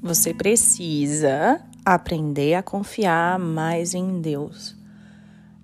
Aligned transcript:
Você 0.00 0.32
precisa 0.32 1.60
aprender 1.84 2.54
a 2.54 2.62
confiar 2.62 3.38
mais 3.38 3.94
em 3.94 4.20
Deus. 4.20 4.76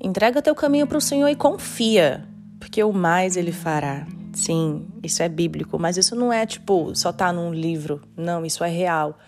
Entrega 0.00 0.42
teu 0.42 0.54
caminho 0.54 0.86
para 0.86 0.98
o 0.98 1.00
Senhor 1.00 1.28
e 1.28 1.36
confia, 1.36 2.26
porque 2.58 2.82
o 2.82 2.92
mais 2.92 3.36
ele 3.36 3.52
fará. 3.52 4.06
Sim, 4.32 4.88
isso 5.02 5.22
é 5.22 5.28
bíblico, 5.28 5.78
mas 5.78 5.96
isso 5.96 6.16
não 6.16 6.32
é 6.32 6.44
tipo 6.44 6.94
só 6.96 7.12
tá 7.12 7.32
num 7.32 7.54
livro. 7.54 8.02
Não, 8.16 8.44
isso 8.44 8.64
é 8.64 8.68
real. 8.68 9.18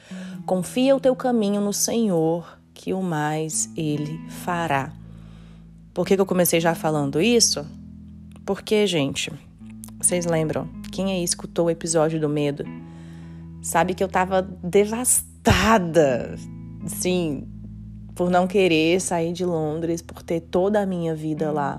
Confia 0.45 0.97
o 0.97 1.01
teu 1.01 1.15
caminho 1.15 1.61
no 1.61 1.73
Senhor, 1.73 2.59
que 2.75 2.93
o 2.93 3.01
mais 3.01 3.71
ele 3.77 4.19
fará. 4.29 4.93
Por 5.95 6.05
que, 6.05 6.17
que 6.17 6.21
eu 6.21 6.27
comecei 6.27 6.61
já 6.61 6.75
falando 6.75 7.21
isso? 7.21 7.65
Porque, 8.45 8.87
gente, 8.87 9.33
vocês 9.99 10.27
lembram? 10.27 10.69
Quem 10.93 11.13
aí 11.13 11.23
escutou 11.23 11.67
o 11.67 11.71
episódio 11.71 12.21
do 12.21 12.29
medo? 12.29 12.65
Sabe 13.67 13.95
que 13.95 14.05
eu 14.05 14.07
tava 14.07 14.43
devastada, 14.63 16.37
sim, 16.87 17.49
por 18.15 18.31
não 18.31 18.47
querer 18.47 19.01
sair 19.01 19.33
de 19.33 19.45
Londres, 19.45 20.01
por 20.01 20.23
ter 20.23 20.39
toda 20.39 20.81
a 20.81 20.87
minha 20.87 21.17
vida 21.17 21.51
lá. 21.51 21.77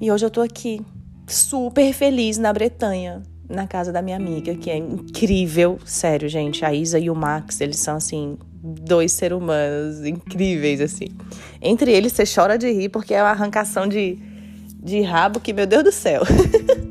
E 0.00 0.10
hoje 0.10 0.24
eu 0.24 0.30
tô 0.30 0.40
aqui, 0.40 0.80
super 1.26 1.92
feliz 1.92 2.38
na 2.38 2.50
Bretanha, 2.50 3.22
na 3.46 3.66
casa 3.66 3.92
da 3.92 4.00
minha 4.00 4.16
amiga, 4.16 4.54
que 4.54 4.70
é 4.70 4.78
incrível, 4.78 5.78
sério, 5.84 6.30
gente. 6.30 6.64
A 6.64 6.72
Isa 6.72 6.98
e 6.98 7.10
o 7.10 7.14
Max, 7.14 7.60
eles 7.60 7.76
são 7.76 7.96
assim, 7.96 8.38
dois 8.54 9.12
seres 9.12 9.36
humanos 9.36 10.02
incríveis, 10.02 10.80
assim. 10.80 11.08
Entre 11.60 11.92
eles, 11.92 12.14
você 12.14 12.24
chora 12.24 12.56
de 12.56 12.72
rir 12.72 12.88
porque 12.88 13.12
é 13.12 13.22
uma 13.22 13.32
arrancação 13.32 13.86
de, 13.86 14.18
de 14.82 15.02
rabo 15.02 15.40
que, 15.40 15.52
meu 15.52 15.66
Deus 15.66 15.84
do 15.84 15.92
céu. 15.92 16.22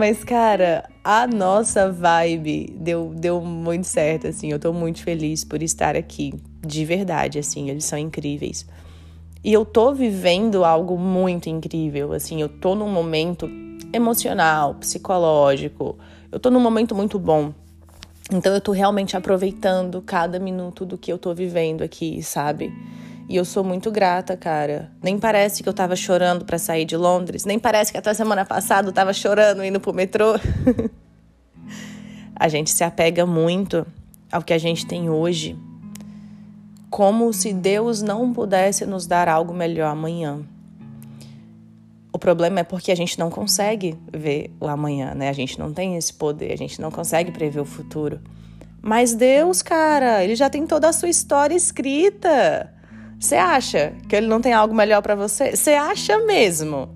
Mas, 0.00 0.24
cara, 0.24 0.88
a 1.04 1.26
nossa 1.26 1.92
vibe 1.92 2.74
deu, 2.74 3.12
deu 3.14 3.38
muito 3.42 3.84
certo, 3.86 4.28
assim. 4.28 4.50
Eu 4.50 4.58
tô 4.58 4.72
muito 4.72 5.02
feliz 5.02 5.44
por 5.44 5.62
estar 5.62 5.94
aqui, 5.94 6.32
de 6.66 6.86
verdade, 6.86 7.38
assim. 7.38 7.68
Eles 7.68 7.84
são 7.84 7.98
incríveis. 7.98 8.66
E 9.44 9.52
eu 9.52 9.62
tô 9.62 9.92
vivendo 9.92 10.64
algo 10.64 10.96
muito 10.96 11.50
incrível, 11.50 12.14
assim. 12.14 12.40
Eu 12.40 12.48
tô 12.48 12.74
num 12.74 12.88
momento 12.88 13.46
emocional, 13.92 14.74
psicológico. 14.76 15.98
Eu 16.32 16.40
tô 16.40 16.48
num 16.48 16.60
momento 16.60 16.94
muito 16.94 17.18
bom. 17.18 17.52
Então 18.32 18.54
eu 18.54 18.60
tô 18.62 18.72
realmente 18.72 19.18
aproveitando 19.18 20.00
cada 20.00 20.38
minuto 20.38 20.86
do 20.86 20.96
que 20.96 21.12
eu 21.12 21.18
tô 21.18 21.34
vivendo 21.34 21.82
aqui, 21.82 22.22
sabe? 22.22 22.72
E 23.30 23.36
eu 23.36 23.44
sou 23.44 23.62
muito 23.62 23.92
grata, 23.92 24.36
cara. 24.36 24.90
Nem 25.00 25.16
parece 25.16 25.62
que 25.62 25.68
eu 25.68 25.72
tava 25.72 25.94
chorando 25.94 26.44
para 26.44 26.58
sair 26.58 26.84
de 26.84 26.96
Londres, 26.96 27.44
nem 27.44 27.60
parece 27.60 27.92
que 27.92 27.96
até 27.96 28.12
semana 28.12 28.44
passada 28.44 28.88
eu 28.88 28.92
tava 28.92 29.12
chorando 29.12 29.64
indo 29.64 29.78
pro 29.78 29.94
metrô. 29.94 30.32
a 32.34 32.48
gente 32.48 32.70
se 32.70 32.82
apega 32.82 33.24
muito 33.24 33.86
ao 34.32 34.42
que 34.42 34.52
a 34.52 34.58
gente 34.58 34.84
tem 34.84 35.08
hoje, 35.08 35.56
como 36.90 37.32
se 37.32 37.52
Deus 37.52 38.02
não 38.02 38.32
pudesse 38.32 38.84
nos 38.84 39.06
dar 39.06 39.28
algo 39.28 39.54
melhor 39.54 39.92
amanhã. 39.92 40.40
O 42.12 42.18
problema 42.18 42.58
é 42.58 42.64
porque 42.64 42.90
a 42.90 42.96
gente 42.96 43.16
não 43.16 43.30
consegue 43.30 43.96
ver 44.12 44.52
o 44.58 44.66
amanhã, 44.66 45.14
né? 45.14 45.28
A 45.28 45.32
gente 45.32 45.56
não 45.56 45.72
tem 45.72 45.96
esse 45.96 46.12
poder, 46.12 46.52
a 46.52 46.58
gente 46.58 46.80
não 46.80 46.90
consegue 46.90 47.30
prever 47.30 47.60
o 47.60 47.64
futuro. 47.64 48.20
Mas 48.82 49.14
Deus, 49.14 49.62
cara, 49.62 50.24
ele 50.24 50.34
já 50.34 50.50
tem 50.50 50.66
toda 50.66 50.88
a 50.88 50.92
sua 50.92 51.08
história 51.08 51.54
escrita. 51.54 52.79
Você 53.20 53.36
acha 53.36 53.92
que 54.08 54.16
ele 54.16 54.26
não 54.26 54.40
tem 54.40 54.54
algo 54.54 54.74
melhor 54.74 55.02
para 55.02 55.14
você? 55.14 55.54
Você 55.54 55.72
acha 55.72 56.18
mesmo? 56.24 56.88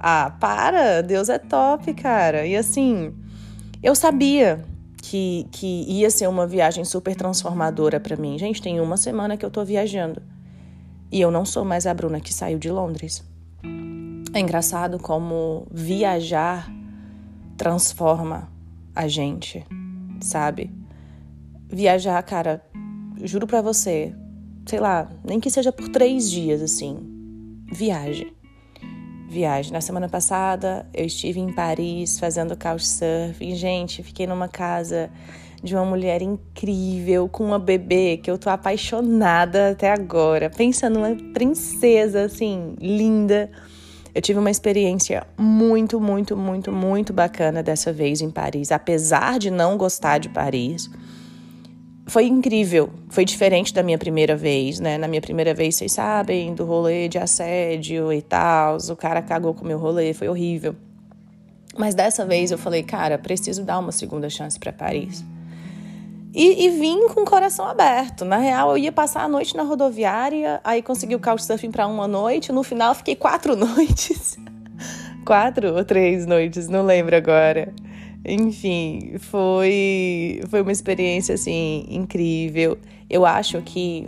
Ah, 0.00 0.34
para! 0.40 1.02
Deus 1.02 1.28
é 1.28 1.38
top, 1.38 1.92
cara. 1.92 2.46
E 2.46 2.56
assim, 2.56 3.14
eu 3.82 3.94
sabia 3.94 4.64
que, 5.02 5.46
que 5.52 5.84
ia 5.86 6.08
ser 6.08 6.26
uma 6.26 6.46
viagem 6.46 6.86
super 6.86 7.14
transformadora 7.14 8.00
para 8.00 8.16
mim. 8.16 8.38
Gente, 8.38 8.62
tem 8.62 8.80
uma 8.80 8.96
semana 8.96 9.36
que 9.36 9.44
eu 9.44 9.50
tô 9.50 9.62
viajando. 9.62 10.22
E 11.12 11.20
eu 11.20 11.30
não 11.30 11.44
sou 11.44 11.66
mais 11.66 11.86
a 11.86 11.92
Bruna 11.92 12.18
que 12.18 12.32
saiu 12.32 12.58
de 12.58 12.70
Londres. 12.70 13.22
É 14.32 14.40
engraçado 14.40 14.98
como 14.98 15.66
viajar 15.70 16.66
transforma 17.58 18.50
a 18.94 19.06
gente, 19.06 19.66
sabe? 20.20 20.70
Viajar, 21.68 22.22
cara, 22.22 22.64
juro 23.22 23.46
pra 23.46 23.60
você, 23.60 24.14
sei 24.68 24.80
lá, 24.80 25.08
nem 25.24 25.40
que 25.40 25.50
seja 25.50 25.72
por 25.72 25.88
três 25.88 26.30
dias, 26.30 26.60
assim. 26.60 26.98
Viagem. 27.72 28.32
Viagem. 29.26 29.72
Na 29.72 29.80
semana 29.80 30.08
passada, 30.08 30.86
eu 30.92 31.06
estive 31.06 31.40
em 31.40 31.52
Paris 31.52 32.18
fazendo 32.18 32.56
couchsurfing. 32.56 33.54
Gente, 33.54 34.02
fiquei 34.02 34.26
numa 34.26 34.46
casa 34.46 35.10
de 35.62 35.74
uma 35.74 35.84
mulher 35.84 36.20
incrível, 36.20 37.28
com 37.28 37.46
uma 37.46 37.58
bebê 37.58 38.18
que 38.18 38.30
eu 38.30 38.38
tô 38.38 38.50
apaixonada 38.50 39.70
até 39.70 39.90
agora. 39.90 40.50
Pensa 40.50 40.90
numa 40.90 41.16
princesa, 41.32 42.24
assim, 42.24 42.74
linda. 42.78 43.50
Eu 44.14 44.20
tive 44.20 44.38
uma 44.38 44.50
experiência 44.50 45.26
muito, 45.38 45.98
muito, 45.98 46.36
muito, 46.36 46.70
muito 46.70 47.12
bacana 47.12 47.62
dessa 47.62 47.90
vez 47.92 48.20
em 48.20 48.30
Paris. 48.30 48.70
Apesar 48.70 49.38
de 49.38 49.50
não 49.50 49.78
gostar 49.78 50.18
de 50.18 50.28
Paris, 50.28 50.90
foi 52.08 52.24
incrível, 52.26 52.90
foi 53.10 53.24
diferente 53.24 53.72
da 53.72 53.82
minha 53.82 53.98
primeira 53.98 54.34
vez, 54.34 54.80
né? 54.80 54.96
Na 54.96 55.06
minha 55.06 55.20
primeira 55.20 55.52
vez, 55.52 55.76
vocês 55.76 55.92
sabem, 55.92 56.54
do 56.54 56.64
rolê 56.64 57.06
de 57.06 57.18
assédio 57.18 58.12
e 58.12 58.22
tal, 58.22 58.78
o 58.78 58.96
cara 58.96 59.20
cagou 59.20 59.52
com 59.52 59.62
o 59.62 59.66
meu 59.68 59.78
rolê, 59.78 60.14
foi 60.14 60.28
horrível. 60.28 60.74
Mas 61.76 61.94
dessa 61.94 62.24
vez 62.24 62.50
eu 62.50 62.58
falei, 62.58 62.82
cara, 62.82 63.18
preciso 63.18 63.62
dar 63.62 63.78
uma 63.78 63.92
segunda 63.92 64.28
chance 64.30 64.58
para 64.58 64.72
Paris. 64.72 65.24
E, 66.34 66.66
e, 66.66 66.70
vim 66.70 67.08
com 67.08 67.22
o 67.22 67.24
coração 67.24 67.66
aberto. 67.66 68.24
Na 68.24 68.38
real, 68.38 68.70
eu 68.70 68.78
ia 68.78 68.92
passar 68.92 69.24
a 69.24 69.28
noite 69.28 69.56
na 69.56 69.62
rodoviária, 69.62 70.60
aí 70.64 70.82
consegui 70.82 71.14
o 71.14 71.20
couchsurfing 71.20 71.70
para 71.70 71.86
uma 71.86 72.06
noite, 72.06 72.52
no 72.52 72.62
final 72.62 72.94
fiquei 72.94 73.16
quatro 73.16 73.54
noites. 73.56 74.38
quatro 75.24 75.74
ou 75.74 75.84
três 75.84 76.26
noites, 76.26 76.68
não 76.68 76.84
lembro 76.84 77.16
agora. 77.16 77.72
Enfim, 78.24 79.14
foi, 79.18 80.42
foi 80.48 80.62
uma 80.62 80.72
experiência 80.72 81.34
assim 81.34 81.86
incrível. 81.88 82.78
Eu 83.08 83.24
acho 83.24 83.62
que 83.62 84.06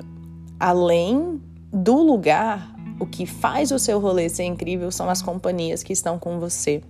além 0.58 1.40
do 1.72 1.96
lugar, 1.96 2.74
o 2.98 3.06
que 3.06 3.24
faz 3.24 3.70
o 3.70 3.78
seu 3.78 3.98
rolê 3.98 4.28
ser 4.28 4.44
incrível 4.44 4.90
são 4.90 5.08
as 5.08 5.22
companhias 5.22 5.82
que 5.82 5.92
estão 5.92 6.18
com 6.18 6.38
você. 6.38 6.82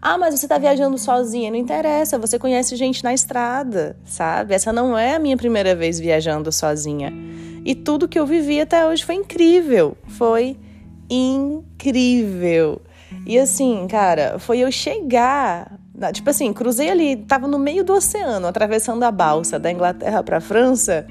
Ah, 0.00 0.18
mas 0.18 0.34
você 0.34 0.46
está 0.46 0.58
viajando 0.58 0.98
sozinha, 0.98 1.50
não 1.50 1.56
interessa, 1.56 2.18
você 2.18 2.36
conhece 2.36 2.74
gente 2.74 3.04
na 3.04 3.14
estrada, 3.14 3.96
sabe? 4.04 4.52
Essa 4.52 4.72
não 4.72 4.98
é 4.98 5.14
a 5.14 5.18
minha 5.18 5.36
primeira 5.36 5.76
vez 5.76 5.98
viajando 5.98 6.50
sozinha. 6.50 7.12
E 7.64 7.74
tudo 7.74 8.08
que 8.08 8.18
eu 8.18 8.26
vivi 8.26 8.60
até 8.60 8.84
hoje 8.84 9.04
foi 9.04 9.14
incrível. 9.14 9.96
Foi 10.08 10.56
incrível. 11.08 12.82
E 13.24 13.38
assim, 13.38 13.86
cara, 13.88 14.40
foi 14.40 14.58
eu 14.58 14.72
chegar 14.72 15.78
Tipo 16.12 16.30
assim, 16.30 16.52
cruzei 16.52 16.90
ali, 16.90 17.16
tava 17.16 17.46
no 17.46 17.58
meio 17.58 17.84
do 17.84 17.92
oceano, 17.92 18.46
atravessando 18.46 19.02
a 19.02 19.10
balsa 19.10 19.58
da 19.58 19.70
Inglaterra 19.70 20.22
para 20.22 20.40
França, 20.40 21.06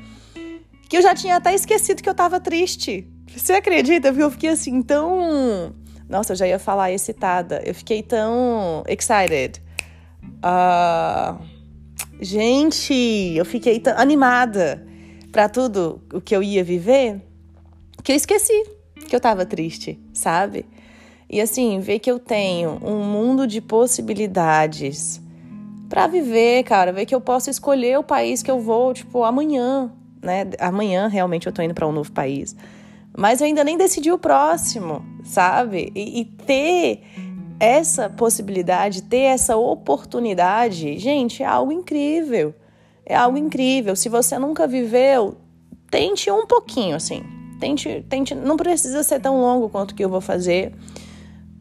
que 0.89 0.97
eu 0.97 1.01
já 1.01 1.13
tinha 1.13 1.35
até 1.35 1.53
esquecido 1.53 2.01
que 2.01 2.09
eu 2.09 2.15
tava 2.15 2.39
triste. 2.39 3.07
Você 3.35 3.53
acredita? 3.53 4.09
Eu 4.09 4.31
fiquei 4.31 4.49
assim 4.49 4.81
tão. 4.81 5.73
Nossa, 6.09 6.33
eu 6.33 6.35
já 6.35 6.47
ia 6.47 6.59
falar 6.59 6.91
excitada. 6.91 7.61
Eu 7.65 7.73
fiquei 7.73 8.03
tão 8.03 8.83
excited. 8.87 9.61
Uh... 10.43 11.61
Gente, 12.19 12.93
eu 13.35 13.43
fiquei 13.43 13.79
tão 13.79 13.97
animada 13.97 14.85
para 15.31 15.49
tudo 15.49 15.99
o 16.13 16.21
que 16.21 16.35
eu 16.35 16.43
ia 16.43 16.63
viver 16.63 17.19
que 18.03 18.11
eu 18.11 18.15
esqueci 18.15 18.63
que 19.07 19.15
eu 19.15 19.19
tava 19.19 19.45
triste, 19.45 19.99
sabe? 20.13 20.65
E 21.31 21.39
assim, 21.39 21.79
ver 21.79 21.99
que 21.99 22.11
eu 22.11 22.19
tenho 22.19 22.77
um 22.83 23.05
mundo 23.05 23.47
de 23.47 23.61
possibilidades 23.61 25.21
para 25.87 26.05
viver, 26.05 26.63
cara, 26.63 26.91
ver 26.91 27.05
que 27.05 27.15
eu 27.15 27.21
posso 27.21 27.49
escolher 27.49 27.97
o 27.97 28.03
país 28.03 28.43
que 28.43 28.51
eu 28.51 28.59
vou, 28.59 28.93
tipo, 28.93 29.23
amanhã, 29.23 29.89
né? 30.21 30.49
Amanhã 30.59 31.07
realmente 31.07 31.47
eu 31.47 31.53
tô 31.53 31.61
indo 31.61 31.73
para 31.73 31.87
um 31.87 31.91
novo 31.93 32.11
país. 32.11 32.53
Mas 33.17 33.39
eu 33.39 33.47
ainda 33.47 33.63
nem 33.63 33.77
decidi 33.77 34.11
o 34.11 34.17
próximo, 34.17 35.05
sabe? 35.23 35.89
E, 35.95 36.19
e 36.19 36.25
ter 36.25 37.01
essa 37.61 38.09
possibilidade, 38.09 39.03
ter 39.03 39.19
essa 39.19 39.55
oportunidade, 39.55 40.97
gente, 40.97 41.43
é 41.43 41.45
algo 41.45 41.71
incrível. 41.71 42.53
É 43.05 43.15
algo 43.15 43.37
incrível. 43.37 43.95
Se 43.95 44.09
você 44.09 44.37
nunca 44.37 44.67
viveu, 44.67 45.37
tente 45.89 46.29
um 46.29 46.45
pouquinho, 46.45 46.97
assim. 46.97 47.23
Tente, 47.57 48.05
tente, 48.09 48.35
não 48.35 48.57
precisa 48.57 49.01
ser 49.01 49.21
tão 49.21 49.39
longo 49.39 49.69
quanto 49.69 49.95
que 49.95 50.03
eu 50.03 50.09
vou 50.09 50.19
fazer 50.19 50.73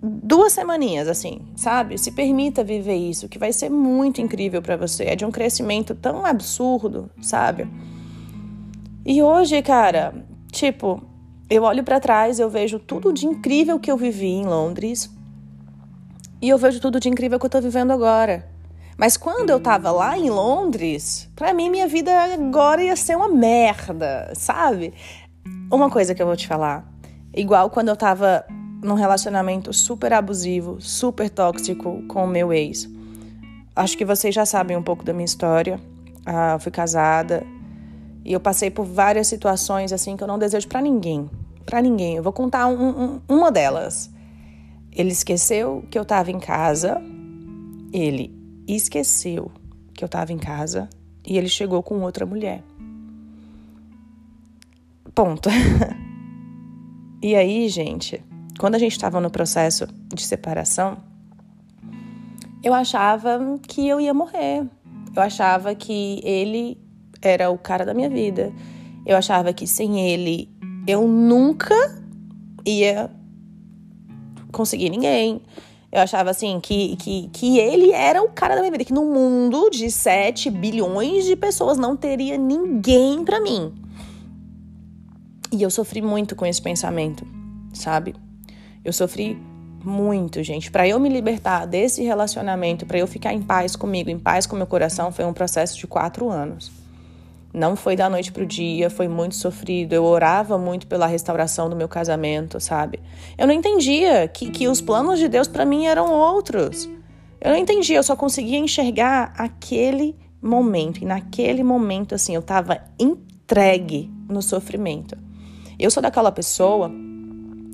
duas 0.02 0.52
semaninhas, 0.52 1.08
assim, 1.08 1.40
sabe? 1.54 1.98
Se 1.98 2.10
permita 2.10 2.64
viver 2.64 2.96
isso, 2.96 3.28
que 3.28 3.38
vai 3.38 3.52
ser 3.52 3.68
muito 3.68 4.20
incrível 4.20 4.62
para 4.62 4.76
você. 4.76 5.04
É 5.04 5.16
de 5.16 5.24
um 5.24 5.30
crescimento 5.30 5.94
tão 5.94 6.24
absurdo, 6.24 7.10
sabe? 7.20 7.68
E 9.04 9.22
hoje, 9.22 9.60
cara, 9.62 10.14
tipo, 10.50 11.02
eu 11.48 11.64
olho 11.64 11.84
para 11.84 12.00
trás, 12.00 12.38
eu 12.38 12.48
vejo 12.48 12.78
tudo 12.78 13.12
de 13.12 13.26
incrível 13.26 13.78
que 13.78 13.90
eu 13.90 13.96
vivi 13.96 14.28
em 14.28 14.46
Londres. 14.46 15.10
E 16.40 16.48
eu 16.48 16.56
vejo 16.56 16.80
tudo 16.80 16.98
de 16.98 17.08
incrível 17.08 17.38
que 17.38 17.44
eu 17.44 17.50
tô 17.50 17.60
vivendo 17.60 17.90
agora. 17.90 18.48
Mas 18.96 19.16
quando 19.16 19.50
eu 19.50 19.60
tava 19.60 19.90
lá 19.90 20.16
em 20.18 20.30
Londres, 20.30 21.28
para 21.34 21.52
mim 21.52 21.70
minha 21.70 21.86
vida 21.86 22.12
agora 22.34 22.82
ia 22.82 22.96
ser 22.96 23.16
uma 23.16 23.28
merda, 23.28 24.30
sabe? 24.34 24.92
Uma 25.72 25.90
coisa 25.90 26.14
que 26.14 26.22
eu 26.22 26.26
vou 26.26 26.36
te 26.36 26.46
falar, 26.46 26.86
igual 27.34 27.70
quando 27.70 27.88
eu 27.88 27.96
tava 27.96 28.44
num 28.82 28.94
relacionamento 28.94 29.72
super 29.72 30.12
abusivo, 30.12 30.80
super 30.80 31.28
tóxico 31.28 32.02
com 32.08 32.24
o 32.24 32.28
meu 32.28 32.52
ex. 32.52 32.88
Acho 33.74 33.96
que 33.96 34.04
vocês 34.04 34.34
já 34.34 34.44
sabem 34.44 34.76
um 34.76 34.82
pouco 34.82 35.04
da 35.04 35.12
minha 35.12 35.24
história. 35.24 35.80
Ah, 36.24 36.58
fui 36.58 36.70
casada 36.70 37.44
e 38.24 38.32
eu 38.32 38.40
passei 38.40 38.70
por 38.70 38.84
várias 38.84 39.26
situações 39.26 39.92
assim 39.92 40.16
que 40.16 40.22
eu 40.22 40.28
não 40.28 40.38
desejo 40.38 40.68
para 40.68 40.80
ninguém, 40.80 41.30
para 41.64 41.80
ninguém. 41.80 42.16
Eu 42.16 42.22
vou 42.22 42.32
contar 42.32 42.66
um, 42.66 42.88
um, 42.88 43.20
uma 43.28 43.50
delas. 43.50 44.10
Ele 44.92 45.10
esqueceu 45.10 45.84
que 45.90 45.98
eu 45.98 46.04
tava 46.04 46.30
em 46.30 46.38
casa. 46.38 47.00
Ele 47.92 48.34
esqueceu 48.66 49.50
que 49.94 50.04
eu 50.04 50.08
tava 50.08 50.32
em 50.32 50.38
casa 50.38 50.88
e 51.26 51.36
ele 51.38 51.48
chegou 51.48 51.82
com 51.82 52.00
outra 52.02 52.26
mulher. 52.26 52.62
Ponto. 55.14 55.48
e 57.22 57.34
aí, 57.34 57.68
gente, 57.68 58.22
quando 58.60 58.74
a 58.74 58.78
gente 58.78 58.92
estava 58.92 59.22
no 59.22 59.30
processo 59.30 59.86
de 60.14 60.22
separação, 60.22 60.98
eu 62.62 62.74
achava 62.74 63.58
que 63.66 63.88
eu 63.88 63.98
ia 63.98 64.12
morrer. 64.12 64.68
Eu 65.16 65.22
achava 65.22 65.74
que 65.74 66.20
ele 66.22 66.76
era 67.22 67.50
o 67.50 67.56
cara 67.56 67.86
da 67.86 67.94
minha 67.94 68.10
vida. 68.10 68.52
Eu 69.06 69.16
achava 69.16 69.50
que 69.54 69.66
sem 69.66 69.98
ele 70.12 70.50
eu 70.86 71.08
nunca 71.08 71.74
ia 72.66 73.10
conseguir 74.52 74.90
ninguém. 74.90 75.40
Eu 75.90 76.02
achava 76.02 76.28
assim 76.28 76.60
que, 76.60 76.96
que, 76.96 77.30
que 77.32 77.58
ele 77.58 77.92
era 77.92 78.22
o 78.22 78.28
cara 78.28 78.56
da 78.56 78.60
minha 78.60 78.72
vida, 78.72 78.84
que 78.84 78.92
no 78.92 79.06
mundo 79.06 79.70
de 79.70 79.90
7 79.90 80.50
bilhões 80.50 81.24
de 81.24 81.34
pessoas 81.34 81.78
não 81.78 81.96
teria 81.96 82.36
ninguém 82.36 83.24
para 83.24 83.40
mim. 83.40 83.72
E 85.50 85.62
eu 85.62 85.70
sofri 85.70 86.02
muito 86.02 86.36
com 86.36 86.44
esse 86.44 86.60
pensamento, 86.60 87.26
sabe? 87.72 88.14
Eu 88.84 88.92
sofri 88.92 89.40
muito, 89.84 90.42
gente. 90.42 90.70
Para 90.70 90.86
eu 90.86 90.98
me 90.98 91.08
libertar 91.08 91.66
desse 91.66 92.02
relacionamento, 92.02 92.86
para 92.86 92.98
eu 92.98 93.06
ficar 93.06 93.32
em 93.32 93.42
paz 93.42 93.76
comigo, 93.76 94.10
em 94.10 94.18
paz 94.18 94.46
com 94.46 94.56
meu 94.56 94.66
coração, 94.66 95.12
foi 95.12 95.24
um 95.24 95.32
processo 95.32 95.78
de 95.78 95.86
quatro 95.86 96.28
anos. 96.28 96.70
Não 97.52 97.74
foi 97.74 97.96
da 97.96 98.08
noite 98.08 98.30
pro 98.30 98.46
dia, 98.46 98.88
foi 98.88 99.08
muito 99.08 99.34
sofrido. 99.34 99.92
Eu 99.92 100.04
orava 100.04 100.56
muito 100.56 100.86
pela 100.86 101.06
restauração 101.06 101.68
do 101.68 101.74
meu 101.74 101.88
casamento, 101.88 102.60
sabe? 102.60 103.00
Eu 103.36 103.46
não 103.46 103.54
entendia 103.54 104.28
que, 104.28 104.50
que 104.50 104.68
os 104.68 104.80
planos 104.80 105.18
de 105.18 105.28
Deus 105.28 105.48
para 105.48 105.64
mim 105.64 105.86
eram 105.86 106.12
outros. 106.12 106.88
Eu 107.40 107.50
não 107.50 107.56
entendia, 107.56 107.96
eu 107.96 108.02
só 108.02 108.14
conseguia 108.14 108.58
enxergar 108.58 109.32
aquele 109.36 110.14
momento. 110.40 111.02
E 111.02 111.04
naquele 111.04 111.64
momento, 111.64 112.14
assim, 112.14 112.34
eu 112.34 112.42
tava 112.42 112.82
entregue 112.98 114.10
no 114.28 114.40
sofrimento. 114.42 115.18
Eu 115.76 115.90
sou 115.90 116.02
daquela 116.02 116.30
pessoa, 116.30 116.90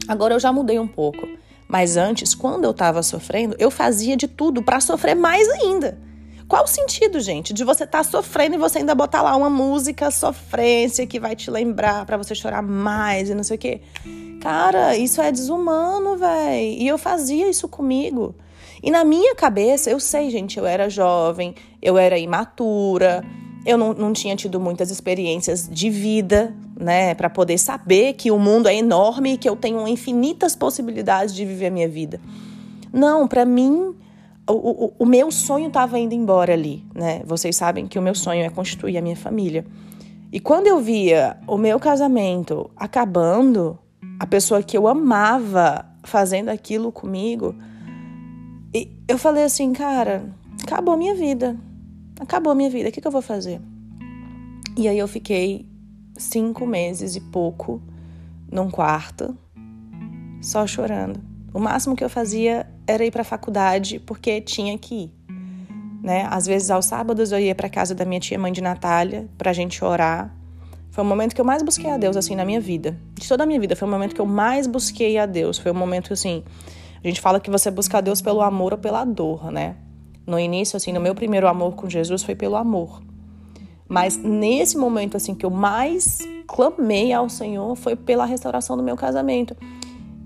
agora 0.08 0.34
eu 0.34 0.40
já 0.40 0.52
mudei 0.52 0.78
um 0.78 0.86
pouco. 0.86 1.26
Mas 1.68 1.96
antes, 1.96 2.34
quando 2.34 2.64
eu 2.64 2.72
tava 2.72 3.02
sofrendo, 3.02 3.56
eu 3.58 3.70
fazia 3.70 4.16
de 4.16 4.28
tudo 4.28 4.62
para 4.62 4.80
sofrer 4.80 5.14
mais 5.14 5.48
ainda. 5.48 5.98
Qual 6.48 6.62
o 6.62 6.68
sentido, 6.68 7.18
gente, 7.18 7.52
de 7.52 7.64
você 7.64 7.82
estar 7.82 8.04
tá 8.04 8.04
sofrendo 8.04 8.54
e 8.54 8.58
você 8.58 8.78
ainda 8.78 8.94
botar 8.94 9.20
lá 9.20 9.34
uma 9.34 9.50
música 9.50 10.12
sofrência 10.12 11.04
que 11.04 11.18
vai 11.18 11.34
te 11.34 11.50
lembrar 11.50 12.06
para 12.06 12.16
você 12.16 12.36
chorar 12.36 12.62
mais 12.62 13.28
e 13.28 13.34
não 13.34 13.42
sei 13.42 13.56
o 13.56 13.58
quê? 13.58 13.80
Cara, 14.40 14.96
isso 14.96 15.20
é 15.20 15.32
desumano, 15.32 16.16
velho. 16.16 16.82
E 16.82 16.86
eu 16.86 16.96
fazia 16.96 17.48
isso 17.48 17.66
comigo. 17.66 18.32
E 18.80 18.92
na 18.92 19.04
minha 19.04 19.34
cabeça, 19.34 19.90
eu 19.90 19.98
sei, 19.98 20.30
gente, 20.30 20.56
eu 20.56 20.64
era 20.64 20.88
jovem, 20.88 21.52
eu 21.82 21.98
era 21.98 22.16
imatura, 22.16 23.24
eu 23.66 23.76
não, 23.76 23.92
não 23.92 24.12
tinha 24.12 24.36
tido 24.36 24.60
muitas 24.60 24.90
experiências 24.90 25.68
de 25.68 25.90
vida, 25.90 26.54
né, 26.78 27.14
para 27.14 27.28
poder 27.28 27.58
saber 27.58 28.12
que 28.12 28.30
o 28.30 28.38
mundo 28.38 28.68
é 28.68 28.74
enorme 28.76 29.32
e 29.32 29.36
que 29.36 29.48
eu 29.48 29.56
tenho 29.56 29.86
infinitas 29.88 30.54
possibilidades 30.54 31.34
de 31.34 31.44
viver 31.44 31.66
a 31.66 31.70
minha 31.70 31.88
vida. 31.88 32.20
Não, 32.92 33.26
para 33.26 33.44
mim, 33.44 33.94
o, 34.48 34.52
o, 34.52 34.92
o 35.00 35.04
meu 35.04 35.32
sonho 35.32 35.66
estava 35.66 35.98
indo 35.98 36.14
embora 36.14 36.52
ali, 36.52 36.84
né? 36.94 37.22
Vocês 37.26 37.56
sabem 37.56 37.86
que 37.86 37.98
o 37.98 38.02
meu 38.02 38.14
sonho 38.14 38.42
é 38.42 38.48
constituir 38.48 38.96
a 38.96 39.02
minha 39.02 39.16
família. 39.16 39.66
E 40.32 40.38
quando 40.38 40.68
eu 40.68 40.78
via 40.78 41.36
o 41.46 41.58
meu 41.58 41.80
casamento 41.80 42.70
acabando, 42.76 43.76
a 44.20 44.26
pessoa 44.26 44.62
que 44.62 44.76
eu 44.76 44.86
amava 44.86 45.84
fazendo 46.04 46.50
aquilo 46.50 46.92
comigo, 46.92 47.54
eu 49.08 49.18
falei 49.18 49.44
assim, 49.44 49.72
cara, 49.72 50.24
acabou 50.62 50.94
a 50.94 50.96
minha 50.96 51.14
vida. 51.14 51.56
Acabou 52.18 52.52
a 52.52 52.54
minha 52.54 52.70
vida, 52.70 52.88
o 52.88 52.92
que, 52.92 53.00
que 53.00 53.06
eu 53.06 53.12
vou 53.12 53.22
fazer? 53.22 53.60
E 54.76 54.88
aí 54.88 54.98
eu 54.98 55.08
fiquei 55.08 55.68
cinco 56.16 56.66
meses 56.66 57.16
e 57.16 57.20
pouco 57.20 57.80
num 58.50 58.70
quarto, 58.70 59.36
só 60.40 60.66
chorando. 60.66 61.20
O 61.52 61.58
máximo 61.58 61.96
que 61.96 62.04
eu 62.04 62.10
fazia 62.10 62.66
era 62.86 63.04
ir 63.04 63.10
para 63.10 63.22
a 63.22 63.24
faculdade 63.24 63.98
porque 63.98 64.40
tinha 64.40 64.76
que 64.78 64.94
ir. 64.94 65.12
Né? 66.02 66.26
Às 66.30 66.46
vezes, 66.46 66.70
aos 66.70 66.86
sábados, 66.86 67.32
eu 67.32 67.40
ia 67.40 67.54
para 67.54 67.68
casa 67.68 67.94
da 67.94 68.04
minha 68.04 68.20
tia 68.20 68.38
mãe 68.38 68.52
de 68.52 68.60
Natália 68.60 69.28
para 69.36 69.50
a 69.50 69.54
gente 69.54 69.84
orar. 69.84 70.34
Foi 70.90 71.02
o 71.02 71.06
momento 71.06 71.34
que 71.34 71.40
eu 71.40 71.44
mais 71.44 71.62
busquei 71.62 71.90
a 71.90 71.96
Deus, 71.96 72.16
assim, 72.16 72.34
na 72.34 72.44
minha 72.44 72.60
vida. 72.60 72.98
De 73.14 73.26
toda 73.28 73.42
a 73.42 73.46
minha 73.46 73.58
vida, 73.58 73.74
foi 73.74 73.88
o 73.88 73.90
momento 73.90 74.14
que 74.14 74.20
eu 74.20 74.26
mais 74.26 74.66
busquei 74.66 75.18
a 75.18 75.26
Deus. 75.26 75.58
Foi 75.58 75.72
o 75.72 75.74
momento, 75.74 76.12
assim, 76.12 76.44
a 77.02 77.08
gente 77.08 77.20
fala 77.20 77.40
que 77.40 77.50
você 77.50 77.70
busca 77.70 77.98
a 77.98 78.00
Deus 78.00 78.22
pelo 78.22 78.40
amor 78.40 78.72
ou 78.72 78.78
pela 78.78 79.04
dor, 79.04 79.50
né? 79.50 79.76
No 80.26 80.38
início, 80.38 80.76
assim, 80.76 80.93
no 80.93 81.00
meu 81.00 81.14
primeiro 81.14 81.46
amor 81.46 81.75
com 81.75 81.88
Jesus 81.88 82.23
foi 82.23 82.34
pelo 82.34 82.56
amor. 82.56 83.00
Mas 83.88 84.17
nesse 84.17 84.76
momento, 84.76 85.17
assim, 85.17 85.34
que 85.34 85.46
eu 85.46 85.50
mais 85.50 86.19
clamei 86.46 87.12
ao 87.12 87.28
Senhor 87.28 87.76
foi 87.76 87.94
pela 87.94 88.25
restauração 88.25 88.76
do 88.76 88.82
meu 88.82 88.96
casamento. 88.96 89.56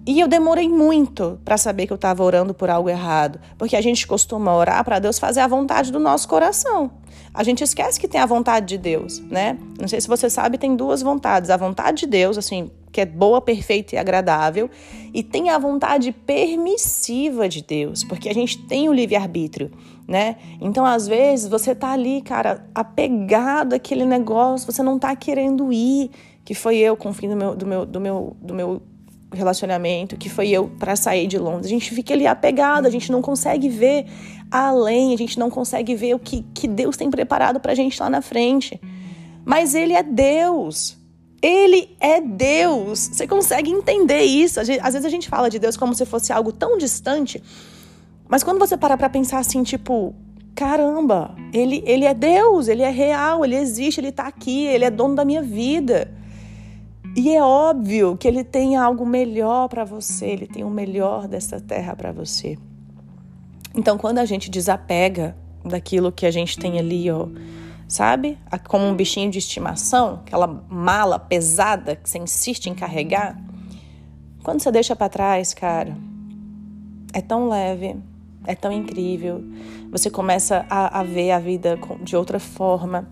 E 0.07 0.19
eu 0.19 0.27
demorei 0.27 0.69
muito 0.69 1.39
para 1.45 1.59
saber 1.59 1.87
que 1.87 1.93
eu 1.93 1.97
estava 1.97 2.23
orando 2.23 2.55
por 2.55 2.71
algo 2.71 2.89
errado, 2.89 3.39
porque 3.59 3.77
a 3.77 3.83
gente 3.83 4.07
costuma 4.07 4.55
orar 4.55 4.83
para 4.83 4.99
Deus 4.99 5.19
fazer 5.19 5.41
a 5.41 5.47
vontade 5.47 5.93
do 5.93 6.01
nosso 6.01 6.27
coração. 6.27 6.91
A 7.35 7.45
gente 7.45 7.63
esquece 7.63 8.01
que 8.01 8.09
tem 8.09 8.21
a 8.21 8.27
vontade 8.27 8.67
de 8.67 8.79
Deus, 8.79 9.21
né? 9.21 9.59
Não 9.79 9.87
sei 9.87 10.01
se 10.01 10.09
você 10.09 10.31
sabe, 10.31 10.59
tem 10.59 10.75
duas 10.75 11.03
vontades: 11.03 11.51
a 11.51 11.57
vontade 11.57 12.01
de 12.01 12.07
Deus, 12.07 12.39
assim, 12.39 12.71
que 12.91 13.01
é 13.01 13.07
boa, 13.07 13.41
perfeita 13.41 13.95
e 13.95 13.99
agradável, 13.99 14.71
e 15.13 15.23
tem 15.23 15.51
a 15.51 15.59
vontade 15.59 16.13
permissiva 16.13 17.49
de 17.49 17.63
Deus, 17.63 18.03
porque 18.03 18.29
a 18.29 18.35
gente 18.35 18.59
tem 18.67 18.89
o 18.89 18.93
livre-arbítrio, 18.93 19.71
né? 20.09 20.37
Então, 20.61 20.85
às 20.85 21.07
vezes, 21.07 21.47
você 21.47 21.75
tá 21.75 21.93
ali, 21.93 22.23
cara, 22.23 22.67
apegado 22.75 23.75
àquele 23.75 24.07
negócio, 24.07 24.71
você 24.71 24.83
não 24.83 24.99
tá 24.99 25.15
querendo 25.15 25.73
ir, 25.73 26.11
que 26.45 26.55
foi 26.55 26.79
eu 26.79 26.97
com 26.97 27.11
o 27.11 27.13
fim 27.13 27.29
do 27.29 27.37
meu, 27.37 27.55
do 27.55 27.67
meu, 27.67 27.87
do 27.87 28.01
meu, 28.01 28.37
do 28.41 28.55
meu 28.55 28.83
relacionamento, 29.33 30.17
que 30.17 30.29
foi 30.29 30.49
eu 30.49 30.69
para 30.79 30.97
sair 30.97 31.27
de 31.27 31.39
Londres. 31.39 31.67
A 31.67 31.69
gente 31.69 31.95
fica 31.95 32.15
ali 32.15 32.27
apegado, 32.27 32.87
a 32.87 32.91
gente 32.91 33.13
não 33.13 33.23
consegue 33.23 33.69
ver 33.69 34.07
além, 34.51 35.15
a 35.15 35.17
gente 35.17 35.39
não 35.39 35.51
consegue 35.51 35.95
ver 35.95 36.15
o 36.15 36.19
que, 36.19 36.45
que 36.55 36.67
Deus 36.67 36.97
tem 36.97 37.11
preparado 37.11 37.61
pra 37.61 37.75
gente 37.75 38.01
lá 38.01 38.11
na 38.11 38.21
frente. 38.21 38.81
Mas 39.45 39.75
Ele 39.75 39.93
é 39.93 40.03
Deus. 40.03 40.99
Ele 41.41 41.97
é 42.01 42.21
Deus. 42.21 43.11
Você 43.13 43.27
consegue 43.27 43.71
entender 43.71 44.23
isso? 44.23 44.61
Às 44.61 44.67
vezes 44.69 45.05
a 45.05 45.09
gente 45.09 45.29
fala 45.29 45.49
de 45.49 45.59
Deus 45.59 45.77
como 45.77 45.95
se 45.95 46.05
fosse 46.05 46.33
algo 46.33 46.53
tão 46.53 46.77
distante, 46.77 47.43
mas 48.29 48.45
quando 48.45 48.61
você 48.61 48.77
para 48.77 48.97
pra 48.97 49.09
pensar 49.09 49.41
assim, 49.41 49.65
tipo, 49.65 50.15
caramba, 50.55 51.35
ele, 51.53 51.83
ele 51.85 52.05
é 52.05 52.15
Deus, 52.15 52.69
ele 52.69 52.83
é 52.83 52.91
real, 52.91 53.45
ele 53.45 53.57
existe, 53.57 54.01
ele 54.01 54.13
tá 54.13 54.29
aqui, 54.29 54.67
ele 54.67 54.85
é 54.85 54.91
dono 54.91 55.17
da 55.17 55.25
minha 55.25 55.43
vida. 55.43 56.09
E 57.17 57.35
é 57.35 57.43
óbvio 57.43 58.17
que 58.17 58.29
ele 58.29 58.45
tem 58.45 58.77
algo 58.77 59.05
melhor 59.05 59.69
para 59.69 59.85
você, 59.85 60.27
ele 60.27 60.47
tem 60.47 60.63
o 60.65 60.71
melhor 60.71 61.27
dessa 61.27 61.61
terra 61.61 61.97
para 61.97 62.13
você. 62.13 62.57
Então, 63.75 63.99
quando 63.99 64.19
a 64.19 64.25
gente 64.25 64.51
desapega 64.51 65.37
daquilo 65.65 66.13
que 66.13 66.25
a 66.25 66.31
gente 66.31 66.59
tem 66.59 66.79
ali, 66.79 67.11
ó, 67.11 67.29
sabe? 67.89 68.39
Como 68.69 68.87
um 68.87 68.95
bichinho 68.95 69.31
de 69.31 69.39
estimação, 69.39 70.21
aquela 70.27 70.47
mala 70.69 71.19
pesada 71.19 71.97
que 71.97 72.09
você 72.09 72.19
insiste 72.19 72.67
em 72.67 72.75
carregar. 72.75 73.37
Quando 74.43 74.61
você 74.61 74.71
deixa 74.71 74.95
para 74.95 75.09
trás, 75.09 75.53
cara, 75.53 75.97
é 77.13 77.21
tão 77.21 77.49
leve, 77.49 77.97
é 78.47 78.55
tão 78.55 78.73
incrível. 78.73 79.45
Você 79.91 80.09
começa 80.09 80.65
a, 80.71 81.01
a 81.01 81.03
ver 81.03 81.33
a 81.33 81.39
vida 81.39 81.79
de 82.03 82.17
outra 82.17 82.39
forma. 82.39 83.09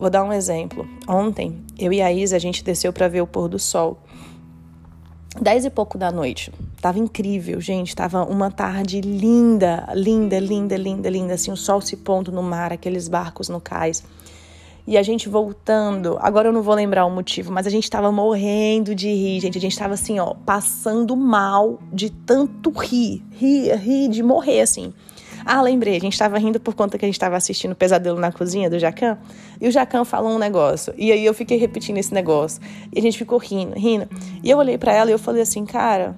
Vou 0.00 0.08
dar 0.08 0.24
um 0.24 0.32
exemplo. 0.32 0.88
Ontem, 1.06 1.62
eu 1.78 1.92
e 1.92 2.00
a 2.00 2.10
Isa, 2.10 2.34
a 2.34 2.38
gente 2.38 2.64
desceu 2.64 2.90
para 2.90 3.06
ver 3.06 3.20
o 3.20 3.26
pôr 3.26 3.48
do 3.50 3.58
sol. 3.58 3.98
Dez 5.38 5.66
e 5.66 5.70
pouco 5.70 5.98
da 5.98 6.10
noite. 6.10 6.50
Tava 6.80 6.98
incrível, 6.98 7.60
gente. 7.60 7.94
Tava 7.94 8.24
uma 8.24 8.50
tarde 8.50 9.02
linda, 9.02 9.86
linda, 9.94 10.38
linda, 10.38 10.74
linda, 10.74 11.10
linda. 11.10 11.34
Assim, 11.34 11.52
o 11.52 11.56
sol 11.56 11.82
se 11.82 11.98
pondo 11.98 12.32
no 12.32 12.42
mar, 12.42 12.72
aqueles 12.72 13.08
barcos 13.08 13.50
no 13.50 13.60
cais. 13.60 14.02
E 14.86 14.96
a 14.96 15.02
gente 15.02 15.28
voltando. 15.28 16.16
Agora 16.22 16.48
eu 16.48 16.52
não 16.52 16.62
vou 16.62 16.74
lembrar 16.74 17.04
o 17.04 17.10
motivo, 17.10 17.52
mas 17.52 17.66
a 17.66 17.70
gente 17.70 17.90
tava 17.90 18.10
morrendo 18.10 18.94
de 18.94 19.08
rir, 19.08 19.38
gente. 19.40 19.58
A 19.58 19.60
gente 19.60 19.78
tava 19.78 19.92
assim, 19.92 20.18
ó, 20.18 20.32
passando 20.32 21.14
mal 21.14 21.78
de 21.92 22.08
tanto 22.08 22.70
rir. 22.70 23.22
Rir, 23.32 23.76
rir 23.76 24.08
de 24.08 24.22
morrer, 24.22 24.62
assim. 24.62 24.94
Ah, 25.44 25.62
lembrei, 25.62 25.96
a 25.96 26.00
gente 26.00 26.12
estava 26.12 26.38
rindo 26.38 26.60
por 26.60 26.74
conta 26.74 26.98
que 26.98 27.04
a 27.04 27.08
gente 27.08 27.14
estava 27.14 27.36
assistindo 27.36 27.74
Pesadelo 27.74 28.18
na 28.18 28.30
Cozinha 28.32 28.68
do 28.68 28.78
Jacan, 28.78 29.18
e 29.60 29.68
o 29.68 29.70
Jacan 29.70 30.04
falou 30.04 30.32
um 30.32 30.38
negócio, 30.38 30.92
e 30.96 31.10
aí 31.12 31.24
eu 31.24 31.34
fiquei 31.34 31.58
repetindo 31.58 31.98
esse 31.98 32.12
negócio, 32.12 32.60
e 32.92 32.98
a 32.98 33.02
gente 33.02 33.18
ficou 33.18 33.38
rindo, 33.38 33.78
rindo. 33.78 34.08
E 34.42 34.50
eu 34.50 34.58
olhei 34.58 34.78
para 34.78 34.92
ela 34.92 35.10
e 35.10 35.12
eu 35.12 35.18
falei 35.18 35.42
assim, 35.42 35.64
cara, 35.64 36.16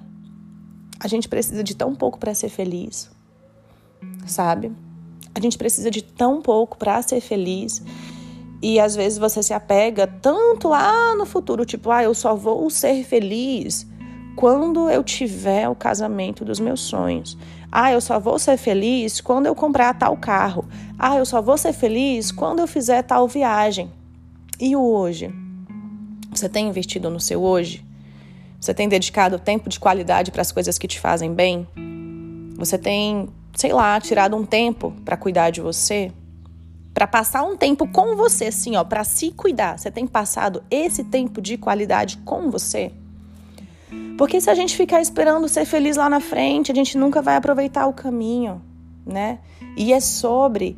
a 0.99 1.07
gente 1.07 1.27
precisa 1.27 1.63
de 1.63 1.75
tão 1.75 1.95
pouco 1.95 2.17
para 2.17 2.33
ser 2.33 2.49
feliz, 2.49 3.09
sabe? 4.25 4.71
A 5.35 5.39
gente 5.39 5.57
precisa 5.57 5.89
de 5.89 6.03
tão 6.03 6.41
pouco 6.41 6.77
para 6.77 7.01
ser 7.01 7.19
feliz. 7.19 7.81
E 8.61 8.79
às 8.79 8.95
vezes 8.95 9.17
você 9.17 9.43
se 9.43 9.53
apega 9.53 10.07
tanto 10.07 10.69
lá 10.69 11.15
no 11.15 11.25
futuro, 11.25 11.65
tipo, 11.65 11.91
ah, 11.91 12.03
eu 12.03 12.13
só 12.13 12.33
vou 12.35 12.69
ser 12.69 13.03
feliz 13.03 13.85
quando 14.35 14.89
eu 14.89 15.03
tiver 15.03 15.69
o 15.69 15.75
casamento 15.75 16.43
dos 16.43 16.59
meus 16.59 16.81
sonhos. 16.81 17.37
Ah, 17.71 17.91
eu 17.91 18.01
só 18.01 18.19
vou 18.19 18.37
ser 18.37 18.57
feliz 18.57 19.21
quando 19.21 19.45
eu 19.45 19.55
comprar 19.55 19.93
tal 19.93 20.15
carro. 20.17 20.65
Ah, 20.97 21.17
eu 21.17 21.25
só 21.25 21.41
vou 21.41 21.57
ser 21.57 21.73
feliz 21.73 22.31
quando 22.31 22.59
eu 22.59 22.67
fizer 22.67 23.01
tal 23.03 23.27
viagem. 23.27 23.91
E 24.59 24.75
o 24.75 24.81
hoje? 24.81 25.33
Você 26.31 26.49
tem 26.49 26.67
investido 26.67 27.09
no 27.09 27.19
seu 27.19 27.41
hoje? 27.41 27.85
Você 28.59 28.73
tem 28.73 28.87
dedicado 28.87 29.37
tempo 29.37 29.69
de 29.69 29.79
qualidade 29.79 30.31
para 30.31 30.41
as 30.41 30.51
coisas 30.51 30.77
que 30.77 30.87
te 30.87 30.99
fazem 30.99 31.33
bem? 31.33 31.67
Você 32.57 32.77
tem, 32.77 33.27
sei 33.55 33.73
lá, 33.73 33.99
tirado 33.99 34.35
um 34.35 34.45
tempo 34.45 34.93
para 35.03 35.17
cuidar 35.17 35.49
de 35.49 35.61
você? 35.61 36.11
Para 36.93 37.07
passar 37.07 37.43
um 37.43 37.57
tempo 37.57 37.87
com 37.87 38.15
você, 38.15 38.45
assim, 38.45 38.75
ó, 38.75 38.83
para 38.83 39.03
se 39.03 39.31
cuidar. 39.31 39.77
Você 39.77 39.91
tem 39.91 40.07
passado 40.07 40.63
esse 40.71 41.03
tempo 41.03 41.41
de 41.41 41.57
qualidade 41.57 42.17
com 42.17 42.49
você? 42.49 42.91
Porque 44.17 44.39
se 44.39 44.49
a 44.49 44.55
gente 44.55 44.77
ficar 44.77 45.01
esperando 45.01 45.47
ser 45.49 45.65
feliz 45.65 45.97
lá 45.97 46.09
na 46.09 46.19
frente, 46.19 46.71
a 46.71 46.75
gente 46.75 46.97
nunca 46.97 47.21
vai 47.21 47.35
aproveitar 47.35 47.87
o 47.87 47.93
caminho, 47.93 48.61
né? 49.05 49.39
E 49.75 49.91
é 49.91 49.99
sobre 49.99 50.77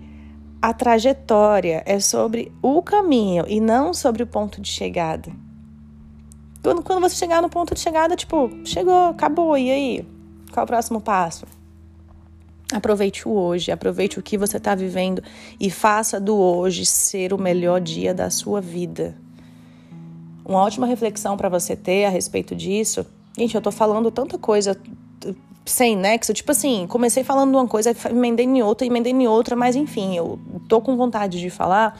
a 0.62 0.74
trajetória, 0.74 1.84
é 1.86 2.00
sobre 2.00 2.52
o 2.62 2.82
caminho 2.82 3.46
e 3.48 3.60
não 3.60 3.94
sobre 3.94 4.24
o 4.24 4.28
ponto 4.28 4.62
de 4.62 4.70
chegada. 4.70 5.32
Quando, 6.64 6.82
quando 6.82 7.02
você 7.02 7.16
chegar 7.16 7.42
no 7.42 7.50
ponto 7.50 7.76
de 7.76 7.80
chegada, 7.82 8.16
tipo, 8.16 8.50
chegou, 8.64 9.10
acabou, 9.10 9.58
e 9.58 9.70
aí? 9.70 10.08
Qual 10.52 10.62
é 10.62 10.64
o 10.64 10.68
próximo 10.68 11.02
passo? 11.02 11.46
Aproveite 12.74 13.28
o 13.28 13.32
hoje, 13.32 13.72
aproveite 13.72 14.18
o 14.18 14.24
que 14.24 14.38
você 14.38 14.58
está 14.58 14.74
vivendo 14.74 15.22
e 15.60 15.70
faça 15.70 16.20
do 16.20 16.36
hoje 16.36 16.86
ser 16.86 17.34
o 17.34 17.38
melhor 17.38 17.80
dia 17.80 18.14
da 18.14 18.30
sua 18.30 18.60
vida. 18.60 19.16
Uma 20.44 20.60
ótima 20.62 20.88
reflexão 20.88 21.38
para 21.38 21.50
você 21.50 21.76
ter 21.76 22.06
a 22.06 22.10
respeito 22.10 22.56
disso 22.56 23.06
Gente, 23.38 23.56
eu 23.56 23.62
tô 23.62 23.72
falando 23.72 24.10
tanta 24.12 24.38
coisa 24.38 24.80
sem 25.66 25.96
nexo, 25.96 26.34
tipo 26.34 26.52
assim, 26.52 26.86
comecei 26.88 27.24
falando 27.24 27.56
uma 27.56 27.68
coisa, 27.68 27.96
emendei 28.10 28.46
em 28.46 28.62
outra, 28.62 28.86
emendei 28.86 29.12
em 29.12 29.28
outra, 29.28 29.56
mas 29.56 29.76
enfim, 29.76 30.16
eu 30.16 30.40
tô 30.70 30.80
com 30.80 30.96
vontade 30.96 31.40
de 31.40 31.50
falar 31.50 32.00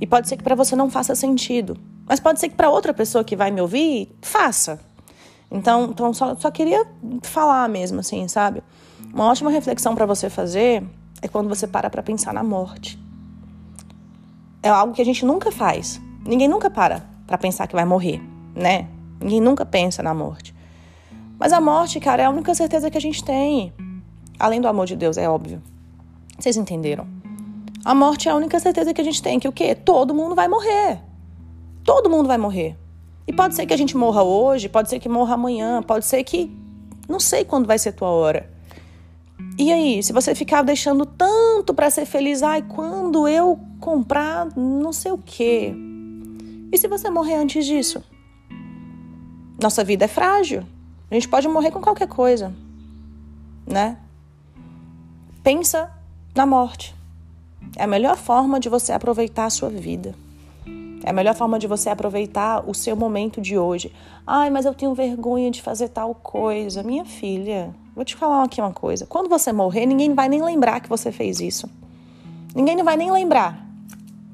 e 0.00 0.06
pode 0.06 0.28
ser 0.28 0.36
que 0.36 0.42
para 0.42 0.54
você 0.54 0.76
não 0.76 0.90
faça 0.90 1.14
sentido, 1.14 1.76
mas 2.06 2.20
pode 2.20 2.38
ser 2.38 2.50
que 2.50 2.54
para 2.54 2.68
outra 2.68 2.92
pessoa 2.92 3.24
que 3.24 3.34
vai 3.34 3.50
me 3.50 3.60
ouvir, 3.60 4.14
faça. 4.20 4.78
Então, 5.50 5.84
então 5.84 6.12
só, 6.12 6.34
só 6.36 6.50
queria 6.50 6.86
falar 7.22 7.68
mesmo, 7.68 8.00
assim, 8.00 8.28
sabe? 8.28 8.62
Uma 9.12 9.26
ótima 9.26 9.50
reflexão 9.50 9.94
para 9.94 10.06
você 10.06 10.28
fazer 10.28 10.82
é 11.20 11.28
quando 11.28 11.48
você 11.48 11.66
para 11.66 11.88
para 11.88 12.02
pensar 12.02 12.32
na 12.34 12.42
morte. 12.42 12.98
É 14.62 14.68
algo 14.68 14.94
que 14.94 15.02
a 15.02 15.04
gente 15.04 15.24
nunca 15.24 15.50
faz. 15.50 16.00
Ninguém 16.24 16.48
nunca 16.48 16.70
para 16.70 17.04
para 17.26 17.38
pensar 17.38 17.66
que 17.66 17.74
vai 17.74 17.84
morrer, 17.84 18.20
né? 18.54 18.88
Ninguém 19.20 19.40
nunca 19.40 19.64
pensa 19.64 20.02
na 20.02 20.12
morte. 20.12 20.51
Mas 21.42 21.52
a 21.52 21.60
morte, 21.60 21.98
cara, 21.98 22.22
é 22.22 22.26
a 22.26 22.30
única 22.30 22.54
certeza 22.54 22.88
que 22.88 22.96
a 22.96 23.00
gente 23.00 23.24
tem. 23.24 23.72
Além 24.38 24.60
do 24.60 24.68
amor 24.68 24.86
de 24.86 24.94
Deus, 24.94 25.18
é 25.18 25.28
óbvio. 25.28 25.60
Vocês 26.38 26.56
entenderam? 26.56 27.04
A 27.84 27.92
morte 27.96 28.28
é 28.28 28.30
a 28.30 28.36
única 28.36 28.60
certeza 28.60 28.94
que 28.94 29.00
a 29.00 29.04
gente 29.04 29.20
tem, 29.20 29.40
que 29.40 29.48
o 29.48 29.52
quê? 29.52 29.74
Todo 29.74 30.14
mundo 30.14 30.36
vai 30.36 30.46
morrer. 30.46 31.00
Todo 31.82 32.08
mundo 32.08 32.28
vai 32.28 32.38
morrer. 32.38 32.78
E 33.26 33.32
pode 33.32 33.56
ser 33.56 33.66
que 33.66 33.74
a 33.74 33.76
gente 33.76 33.96
morra 33.96 34.22
hoje, 34.22 34.68
pode 34.68 34.88
ser 34.88 35.00
que 35.00 35.08
morra 35.08 35.34
amanhã, 35.34 35.82
pode 35.82 36.06
ser 36.06 36.22
que 36.22 36.56
não 37.08 37.18
sei 37.18 37.44
quando 37.44 37.66
vai 37.66 37.76
ser 37.76 37.90
tua 37.90 38.10
hora. 38.10 38.48
E 39.58 39.72
aí, 39.72 40.00
se 40.00 40.12
você 40.12 40.36
ficar 40.36 40.62
deixando 40.62 41.04
tanto 41.04 41.74
para 41.74 41.90
ser 41.90 42.06
feliz, 42.06 42.40
ai, 42.44 42.62
quando 42.62 43.26
eu 43.26 43.58
comprar 43.80 44.46
não 44.56 44.92
sei 44.92 45.10
o 45.10 45.18
quê. 45.18 45.74
E 46.70 46.78
se 46.78 46.86
você 46.86 47.10
morrer 47.10 47.34
antes 47.34 47.66
disso? 47.66 48.00
Nossa 49.60 49.82
vida 49.82 50.04
é 50.04 50.08
frágil. 50.08 50.62
A 51.12 51.14
gente 51.14 51.28
pode 51.28 51.46
morrer 51.46 51.70
com 51.70 51.82
qualquer 51.82 52.08
coisa, 52.08 52.54
né? 53.66 53.98
Pensa 55.42 55.90
na 56.34 56.46
morte. 56.46 56.94
É 57.76 57.84
a 57.84 57.86
melhor 57.86 58.16
forma 58.16 58.58
de 58.58 58.70
você 58.70 58.92
aproveitar 58.92 59.44
a 59.44 59.50
sua 59.50 59.68
vida. 59.68 60.14
É 61.04 61.10
a 61.10 61.12
melhor 61.12 61.34
forma 61.34 61.58
de 61.58 61.66
você 61.66 61.90
aproveitar 61.90 62.66
o 62.66 62.72
seu 62.72 62.96
momento 62.96 63.42
de 63.42 63.58
hoje. 63.58 63.92
Ai, 64.26 64.48
mas 64.48 64.64
eu 64.64 64.72
tenho 64.72 64.94
vergonha 64.94 65.50
de 65.50 65.60
fazer 65.60 65.88
tal 65.88 66.14
coisa. 66.14 66.82
Minha 66.82 67.04
filha, 67.04 67.74
vou 67.94 68.06
te 68.06 68.16
falar 68.16 68.44
aqui 68.44 68.58
uma 68.62 68.72
coisa. 68.72 69.04
Quando 69.04 69.28
você 69.28 69.52
morrer, 69.52 69.84
ninguém 69.84 70.14
vai 70.14 70.30
nem 70.30 70.42
lembrar 70.42 70.80
que 70.80 70.88
você 70.88 71.12
fez 71.12 71.40
isso. 71.40 71.68
Ninguém 72.54 72.74
não 72.74 72.84
vai 72.84 72.96
nem 72.96 73.12
lembrar. 73.12 73.62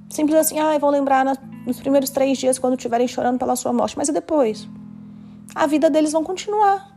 Simples 0.08 0.38
assim, 0.38 0.60
ai, 0.60 0.78
vou 0.78 0.90
lembrar 0.90 1.24
nos 1.66 1.80
primeiros 1.80 2.10
três 2.10 2.38
dias 2.38 2.56
quando 2.56 2.74
estiverem 2.74 3.08
chorando 3.08 3.36
pela 3.36 3.56
sua 3.56 3.72
morte. 3.72 3.98
Mas 3.98 4.08
e 4.08 4.12
depois? 4.12 4.68
A 5.54 5.66
vida 5.66 5.90
deles 5.90 6.12
vão 6.12 6.22
continuar. 6.22 6.96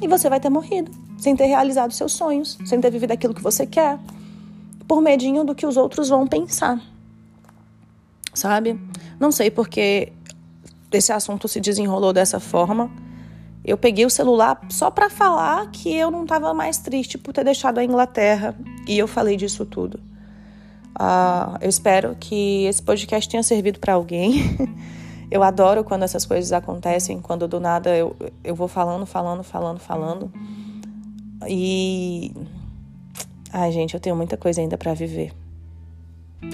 E 0.00 0.06
você 0.06 0.28
vai 0.28 0.38
ter 0.38 0.50
morrido, 0.50 0.90
sem 1.18 1.34
ter 1.34 1.46
realizado 1.46 1.92
seus 1.92 2.12
sonhos, 2.12 2.58
sem 2.66 2.80
ter 2.80 2.90
vivido 2.90 3.12
aquilo 3.12 3.32
que 3.32 3.42
você 3.42 3.66
quer, 3.66 3.98
por 4.86 5.00
medinho 5.00 5.44
do 5.44 5.54
que 5.54 5.66
os 5.66 5.76
outros 5.76 6.08
vão 6.08 6.26
pensar. 6.26 6.80
Sabe? 8.34 8.78
Não 9.18 9.32
sei 9.32 9.50
porque 9.50 10.12
esse 10.92 11.12
assunto 11.12 11.48
se 11.48 11.60
desenrolou 11.60 12.12
dessa 12.12 12.38
forma. 12.38 12.90
Eu 13.64 13.76
peguei 13.76 14.04
o 14.04 14.10
celular 14.10 14.60
só 14.68 14.90
para 14.90 15.10
falar 15.10 15.70
que 15.70 15.92
eu 15.94 16.10
não 16.10 16.22
estava 16.22 16.52
mais 16.54 16.78
triste 16.78 17.18
por 17.18 17.32
ter 17.32 17.44
deixado 17.44 17.78
a 17.78 17.84
Inglaterra 17.84 18.54
e 18.86 18.98
eu 18.98 19.08
falei 19.08 19.36
disso 19.36 19.64
tudo. 19.64 19.98
Uh, 20.98 21.58
eu 21.60 21.68
espero 21.68 22.16
que 22.18 22.64
esse 22.64 22.82
podcast 22.82 23.28
tenha 23.28 23.42
servido 23.42 23.78
para 23.80 23.94
alguém. 23.94 24.56
Eu 25.30 25.42
adoro 25.42 25.82
quando 25.82 26.04
essas 26.04 26.24
coisas 26.24 26.52
acontecem, 26.52 27.20
quando 27.20 27.48
do 27.48 27.58
nada 27.58 27.96
eu, 27.96 28.14
eu 28.44 28.54
vou 28.54 28.68
falando, 28.68 29.04
falando, 29.04 29.42
falando, 29.42 29.78
falando. 29.78 30.32
E. 31.48 32.32
Ai, 33.52 33.72
gente, 33.72 33.94
eu 33.94 34.00
tenho 34.00 34.14
muita 34.14 34.36
coisa 34.36 34.60
ainda 34.60 34.78
para 34.78 34.94
viver. 34.94 35.32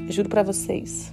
Juro 0.08 0.28
para 0.28 0.42
vocês. 0.42 1.12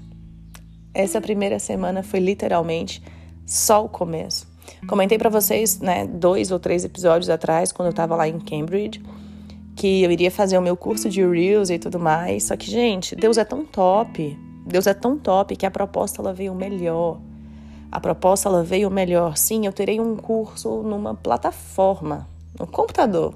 Essa 0.94 1.20
primeira 1.20 1.60
semana 1.60 2.02
foi 2.02 2.20
literalmente 2.20 3.04
só 3.46 3.84
o 3.84 3.90
começo. 3.90 4.48
Comentei 4.88 5.18
para 5.18 5.30
vocês, 5.30 5.80
né, 5.80 6.06
dois 6.06 6.52
ou 6.52 6.60
três 6.60 6.86
episódios 6.86 7.30
atrás, 7.30 7.72
quando 7.72 7.88
eu 7.88 7.94
tava 7.94 8.16
lá 8.16 8.28
em 8.28 8.40
Cambridge, 8.40 9.02
que 9.76 10.04
eu 10.04 10.12
iria 10.12 10.32
fazer 10.32 10.58
o 10.58 10.62
meu 10.62 10.78
curso 10.78 11.10
de 11.10 11.26
Reels 11.26 11.70
e 11.70 11.80
tudo 11.80 12.00
mais. 12.00 12.44
Só 12.44 12.56
que, 12.56 12.70
gente, 12.70 13.16
Deus 13.16 13.38
é 13.38 13.44
tão 13.44 13.66
top. 13.66 14.38
Deus 14.66 14.88
é 14.88 14.94
tão 14.94 15.18
top 15.18 15.56
que 15.56 15.66
a 15.66 15.72
proposta 15.72 16.22
ela 16.22 16.34
veio 16.34 16.54
melhor. 16.54 17.20
A 17.92 18.00
proposta 18.00 18.48
ela 18.48 18.64
veio 18.64 18.90
melhor. 18.90 19.36
Sim, 19.38 19.66
eu 19.66 19.74
terei 19.74 20.00
um 20.00 20.16
curso 20.16 20.84
numa 20.84 21.16
plataforma, 21.16 22.28
no 22.60 22.68
computador. 22.68 23.34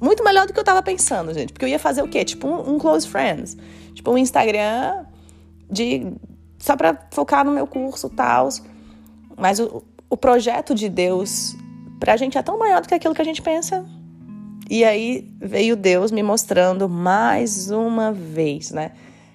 Muito 0.00 0.24
melhor 0.24 0.46
do 0.46 0.52
que 0.52 0.58
eu 0.58 0.64
tava 0.64 0.82
pensando, 0.82 1.32
gente. 1.34 1.52
Porque 1.52 1.64
eu 1.64 1.68
ia 1.68 1.78
fazer 1.78 2.02
o 2.02 2.08
quê? 2.08 2.24
Tipo 2.24 2.46
um, 2.46 2.74
um 2.74 2.78
close 2.78 3.06
friends. 3.06 3.56
Tipo 3.94 4.10
um 4.10 4.18
Instagram 4.18 5.04
de 5.70 6.12
só 6.58 6.76
para 6.76 6.98
focar 7.10 7.44
no 7.44 7.52
meu 7.52 7.66
curso 7.66 8.08
tal. 8.08 8.48
Mas 9.36 9.60
o, 9.60 9.82
o 10.08 10.16
projeto 10.16 10.74
de 10.74 10.88
Deus 10.88 11.54
pra 12.00 12.16
gente 12.16 12.38
é 12.38 12.42
tão 12.42 12.58
maior 12.58 12.80
do 12.80 12.88
que 12.88 12.94
aquilo 12.94 13.14
que 13.14 13.22
a 13.22 13.24
gente 13.24 13.42
pensa. 13.42 13.84
E 14.70 14.82
aí 14.82 15.30
veio 15.40 15.76
Deus 15.76 16.10
me 16.10 16.22
mostrando 16.22 16.88
mais 16.88 17.70
uma 17.70 18.12
vez, 18.12 18.70
né? 18.70 18.92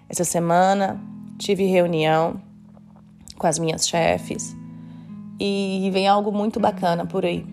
Essa 0.10 0.24
semana 0.24 1.00
tive 1.38 1.66
reunião 1.66 2.42
com 3.40 3.48
as 3.48 3.58
minhas 3.58 3.88
chefes 3.88 4.56
e 5.40 5.90
vem 5.92 6.08
algo 6.08 6.32
muito 6.32 6.60
bacana 6.60 7.06
por 7.06 7.26
aí. 7.26 7.44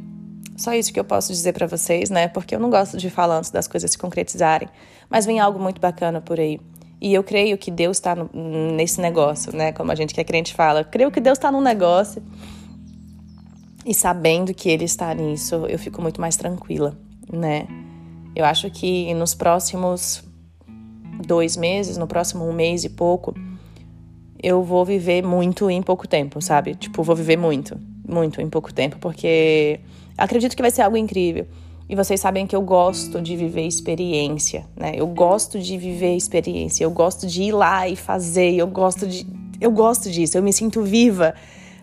Só 0.56 0.74
isso 0.74 0.92
que 0.92 0.98
eu 0.98 1.04
posso 1.04 1.32
dizer 1.32 1.52
para 1.52 1.66
vocês, 1.66 2.10
né? 2.10 2.28
Porque 2.28 2.54
eu 2.54 2.58
não 2.58 2.68
gosto 2.68 2.96
de 2.96 3.08
falar 3.08 3.38
antes 3.38 3.50
das 3.50 3.68
coisas 3.68 3.90
se 3.90 3.98
concretizarem, 3.98 4.68
mas 5.08 5.24
vem 5.24 5.38
algo 5.38 5.58
muito 5.58 5.80
bacana 5.80 6.20
por 6.20 6.40
aí. 6.40 6.58
E 7.00 7.12
eu 7.14 7.22
creio 7.22 7.56
que 7.58 7.70
Deus 7.70 7.98
está 7.98 8.16
nesse 8.74 9.00
negócio, 9.00 9.54
né? 9.54 9.72
Como 9.72 9.92
a 9.92 9.94
gente 9.94 10.14
que 10.14 10.20
é 10.20 10.24
crente 10.24 10.54
fala, 10.54 10.80
eu 10.80 10.84
creio 10.86 11.10
que 11.10 11.20
Deus 11.20 11.38
está 11.38 11.52
num 11.52 11.60
negócio. 11.60 12.22
E 13.84 13.94
sabendo 13.94 14.52
que 14.52 14.68
Ele 14.68 14.84
está 14.84 15.14
nisso, 15.14 15.66
eu 15.68 15.78
fico 15.78 16.02
muito 16.02 16.20
mais 16.20 16.36
tranquila, 16.36 16.98
né? 17.30 17.68
Eu 18.34 18.44
acho 18.44 18.70
que 18.70 19.12
nos 19.14 19.34
próximos 19.34 20.24
dois 21.24 21.56
meses, 21.56 21.96
no 21.96 22.06
próximo 22.06 22.48
um 22.48 22.52
mês 22.52 22.82
e 22.82 22.88
pouco, 22.88 23.34
eu 24.42 24.62
vou 24.62 24.84
viver 24.84 25.22
muito 25.22 25.70
em 25.70 25.82
pouco 25.82 26.06
tempo, 26.06 26.40
sabe? 26.40 26.74
Tipo, 26.74 27.02
vou 27.02 27.16
viver 27.16 27.36
muito, 27.36 27.78
muito 28.06 28.40
em 28.40 28.48
pouco 28.48 28.72
tempo, 28.72 28.96
porque 28.98 29.80
acredito 30.16 30.56
que 30.56 30.62
vai 30.62 30.70
ser 30.70 30.82
algo 30.82 30.96
incrível. 30.96 31.46
E 31.88 31.94
vocês 31.94 32.20
sabem 32.20 32.46
que 32.46 32.56
eu 32.56 32.62
gosto 32.62 33.22
de 33.22 33.36
viver 33.36 33.66
experiência, 33.66 34.66
né? 34.76 34.92
Eu 34.96 35.06
gosto 35.06 35.58
de 35.58 35.78
viver 35.78 36.16
experiência, 36.16 36.82
eu 36.82 36.90
gosto 36.90 37.26
de 37.26 37.44
ir 37.44 37.52
lá 37.52 37.88
e 37.88 37.94
fazer, 37.94 38.54
eu 38.54 38.66
gosto 38.66 39.06
de 39.06 39.26
eu 39.60 39.70
gosto 39.70 40.10
disso, 40.10 40.36
eu 40.36 40.42
me 40.42 40.52
sinto 40.52 40.82
viva 40.82 41.34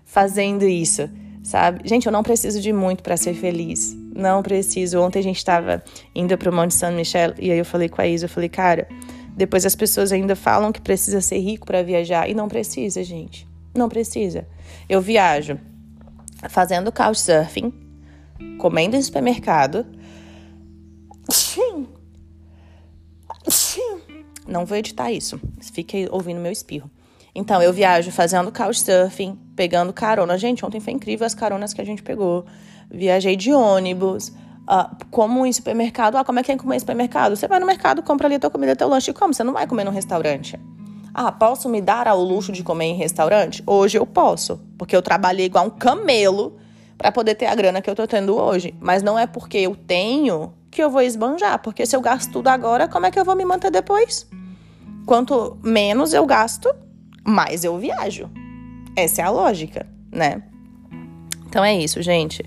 fazendo 0.05 0.63
isso, 0.63 1.09
sabe? 1.41 1.81
Gente, 1.85 2.05
eu 2.05 2.11
não 2.11 2.21
preciso 2.21 2.61
de 2.61 2.71
muito 2.71 3.01
para 3.01 3.17
ser 3.17 3.33
feliz. 3.33 3.97
Não 4.15 4.43
preciso. 4.43 4.99
Ontem 4.99 5.19
a 5.19 5.23
gente 5.23 5.37
estava 5.37 5.83
indo 6.13 6.37
para 6.37 6.51
o 6.51 6.53
Monte 6.53 6.75
San 6.75 6.91
Michel 6.91 7.33
e 7.39 7.51
aí 7.51 7.57
eu 7.57 7.65
falei 7.65 7.89
com 7.89 7.99
a 7.99 8.07
Isa, 8.07 8.25
eu 8.25 8.29
falei, 8.29 8.49
cara, 8.49 8.87
depois 9.35 9.65
as 9.65 9.75
pessoas 9.75 10.11
ainda 10.11 10.35
falam 10.35 10.71
que 10.71 10.81
precisa 10.81 11.19
ser 11.21 11.39
rico 11.39 11.65
para 11.65 11.81
viajar 11.81 12.29
e 12.29 12.33
não 12.33 12.47
precisa, 12.47 13.03
gente. 13.03 13.47
Não 13.75 13.89
precisa. 13.89 14.47
Eu 14.87 15.01
viajo 15.01 15.59
fazendo 16.49 16.91
couchsurfing, 16.91 17.73
comendo 18.59 18.95
em 18.95 19.01
supermercado. 19.01 19.85
Não 24.47 24.65
vou 24.65 24.77
editar 24.77 25.11
isso. 25.11 25.39
Fique 25.73 26.07
ouvindo 26.11 26.39
meu 26.39 26.51
espirro. 26.51 26.91
Então, 27.33 27.61
eu 27.61 27.73
viajo 27.73 28.11
fazendo 28.11 28.51
couchsurfing, 28.51 29.39
pegando 29.55 29.91
carona. 29.91 30.37
Gente, 30.37 30.63
ontem 30.65 30.79
foi 30.79 30.93
incrível 30.93 31.25
as 31.25 31.33
caronas 31.33 31.73
que 31.73 31.81
a 31.81 31.85
gente 31.85 32.03
pegou. 32.03 32.45
Viajei 32.91 33.35
de 33.35 33.51
ônibus, 33.51 34.31
uh, 34.63 34.95
como 35.09 35.45
em 35.45 35.53
supermercado. 35.53 36.15
Ah, 36.15 36.23
como 36.23 36.39
é 36.39 36.43
que 36.43 36.51
é 36.51 36.57
comer 36.57 36.77
em 36.77 36.79
supermercado? 36.79 37.35
Você 37.35 37.47
vai 37.47 37.59
no 37.59 37.65
mercado, 37.65 38.01
compra 38.03 38.27
ali 38.27 38.35
a 38.35 38.39
tua 38.39 38.49
comida, 38.49 38.75
teu 38.75 38.87
lanche 38.87 39.11
e 39.11 39.13
come. 39.13 39.33
Você 39.33 39.43
não 39.43 39.53
vai 39.53 39.67
comer 39.67 39.83
num 39.83 39.91
restaurante. 39.91 40.59
Ah, 41.13 41.31
posso 41.31 41.69
me 41.69 41.79
dar 41.79 42.07
ao 42.07 42.21
luxo 42.23 42.51
de 42.51 42.63
comer 42.63 42.85
em 42.85 42.95
restaurante? 42.95 43.63
Hoje 43.67 43.97
eu 43.97 44.05
posso, 44.05 44.59
porque 44.77 44.95
eu 44.95 45.01
trabalhei 45.01 45.45
igual 45.45 45.67
um 45.67 45.69
camelo 45.69 46.57
para 46.97 47.11
poder 47.11 47.35
ter 47.35 47.45
a 47.45 47.53
grana 47.53 47.81
que 47.81 47.89
eu 47.89 47.95
tô 47.95 48.07
tendo 48.07 48.35
hoje. 48.35 48.73
Mas 48.79 49.03
não 49.03 49.17
é 49.17 49.27
porque 49.27 49.57
eu 49.57 49.75
tenho 49.75 50.53
que 50.71 50.81
eu 50.81 50.89
vou 50.89 51.01
esbanjar, 51.01 51.59
porque 51.59 51.85
se 51.85 51.95
eu 51.95 52.01
gasto 52.01 52.31
tudo 52.31 52.47
agora, 52.47 52.87
como 52.87 53.05
é 53.05 53.11
que 53.11 53.19
eu 53.19 53.23
vou 53.23 53.35
me 53.35 53.45
manter 53.45 53.69
depois? 53.69 54.27
Quanto 55.05 55.57
menos 55.61 56.13
eu 56.13 56.25
gasto, 56.25 56.73
mais 57.23 57.63
eu 57.63 57.77
viajo. 57.77 58.29
Essa 58.95 59.21
é 59.21 59.25
a 59.25 59.29
lógica, 59.29 59.85
né? 60.11 60.41
Então 61.45 61.63
é 61.63 61.75
isso, 61.75 62.01
gente. 62.01 62.43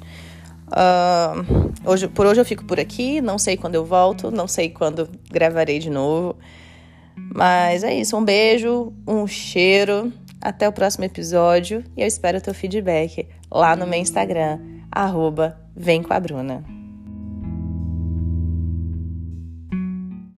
Uh, 0.69 1.73
hoje, 1.85 2.09
por 2.09 2.27
hoje 2.27 2.41
eu 2.41 2.45
fico 2.45 2.65
por 2.65 2.79
aqui. 2.81 3.21
Não 3.21 3.39
sei 3.39 3.57
quando 3.57 3.75
eu 3.75 3.85
volto, 3.85 4.31
não 4.31 4.49
sei 4.49 4.71
quando 4.71 5.09
gravarei 5.31 5.79
de 5.79 5.91
novo. 5.91 6.37
Mas 7.17 7.85
é 7.85 7.95
isso. 7.95 8.17
Um 8.17 8.25
beijo, 8.25 8.93
um 9.07 9.27
cheiro. 9.27 10.13
Até 10.41 10.69
o 10.69 10.73
próximo 10.73 11.05
episódio. 11.05 11.83
E 11.97 12.03
eu 12.03 12.07
espero 12.07 12.41
teu 12.41 12.55
feedback 12.55 13.27
lá 13.51 13.75
no 13.75 13.87
meu 13.87 13.99
Instagram, 13.99 14.61
arroba 14.91 15.59
Vem 15.75 16.03
com 16.03 16.13
a 16.13 16.21
Bruna. 16.21 16.76